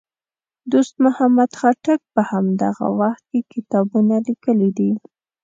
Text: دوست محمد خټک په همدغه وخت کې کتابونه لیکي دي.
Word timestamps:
دوست 0.71 0.95
محمد 1.05 1.49
خټک 1.59 1.99
په 2.13 2.21
همدغه 2.31 2.87
وخت 2.99 3.23
کې 3.31 3.41
کتابونه 3.53 4.15
لیکي 4.27 4.53
دي. 4.77 4.91